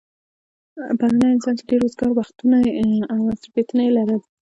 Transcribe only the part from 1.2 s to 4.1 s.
انسان چې ډېر وزگار وختونه او مصروفيتونه يې